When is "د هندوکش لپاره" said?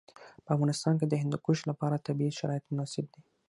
1.09-2.03